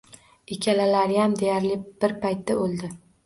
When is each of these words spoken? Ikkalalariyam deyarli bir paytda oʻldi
Ikkalalariyam 0.55 1.35
deyarli 1.43 1.77
bir 2.07 2.17
paytda 2.25 2.57
oʻldi 2.65 2.91